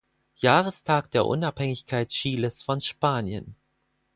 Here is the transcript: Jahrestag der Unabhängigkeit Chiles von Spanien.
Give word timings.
Jahrestag 0.37 1.11
der 1.11 1.27
Unabhängigkeit 1.27 2.09
Chiles 2.09 2.63
von 2.63 2.81
Spanien. 2.81 3.55